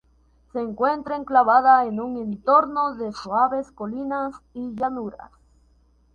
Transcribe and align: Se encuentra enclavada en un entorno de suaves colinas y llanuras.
Se 0.51 0.59
encuentra 0.59 1.15
enclavada 1.15 1.85
en 1.85 1.99
un 1.99 2.17
entorno 2.17 2.95
de 2.95 3.11
suaves 3.13 3.71
colinas 3.71 4.33
y 4.51 4.73
llanuras. 4.73 5.29